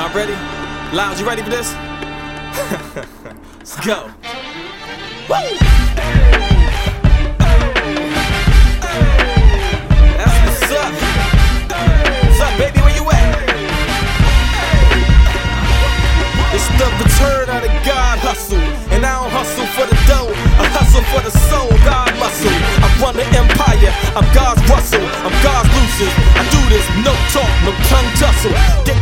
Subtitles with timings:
[0.00, 0.32] Y'all ready?
[0.96, 1.74] Loud, you ready for this?
[3.58, 4.10] Let's go.
[5.28, 5.36] Woo!
[10.16, 10.92] That's what's up.
[12.16, 12.80] What's up, baby?
[12.80, 13.28] Where you at?
[16.56, 18.56] It's the return of the God hustle.
[18.96, 22.48] And I don't hustle for the dough, I hustle for the soul, God muscle.
[22.48, 26.12] I run the empire, I'm God's Russell, I'm God's Lucious.
[26.40, 28.52] I do this, no talk, no tongue tussle.
[28.84, 28.99] Get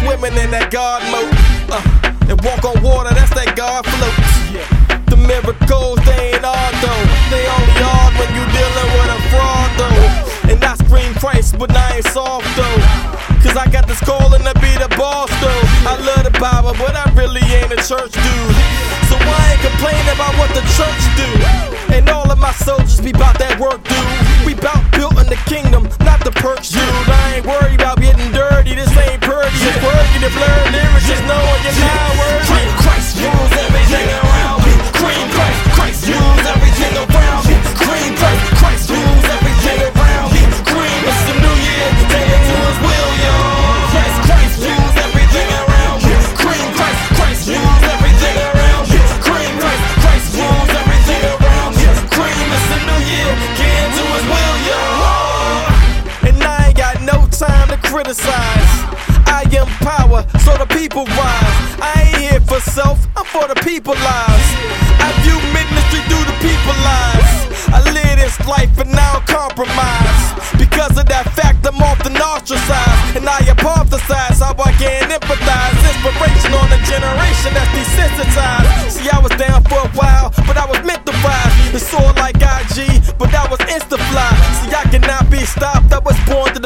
[0.00, 1.32] swimming in that God mode.
[1.70, 1.82] Uh,
[2.28, 4.16] and walk on water, that's that God float.
[5.06, 7.04] The miracles, they ain't hard though.
[7.30, 10.52] They only hard when you dealing with a fraud though.
[10.52, 12.78] And I scream Christ, but I ain't soft though.
[13.46, 15.62] Cause I got this calling to be the boss though.
[15.86, 18.55] I love the Bible, but I really ain't a church dude.
[58.06, 58.70] Criticize.
[59.26, 61.58] I am power, so the people rise.
[61.82, 64.48] I ain't here for self, I'm for the people lives.
[65.02, 67.46] I view ministry through the people lives.
[67.74, 70.22] I live this life and I don't compromise.
[70.54, 73.18] Because of that fact, I'm often ostracized.
[73.18, 75.74] And I hypothesize how I can empathize.
[75.82, 79.02] Inspiration on a generation that's desensitized.
[79.02, 81.54] See, I was down for a while, but I was meant to rise.
[81.74, 84.30] It's all like IG, but that was insta fly.
[84.62, 85.90] See, I cannot be stopped.
[85.92, 86.60] I was born to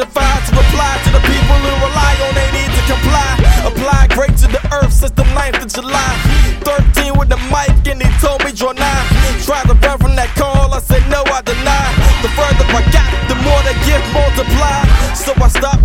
[5.81, 6.13] July.
[6.61, 9.05] 13 with the mic, and he told me draw nine.
[9.41, 11.89] Tried to run from that call, I said no, I deny.
[12.21, 14.85] The further I got, the more the gift multiplied.
[15.17, 15.80] So I stopped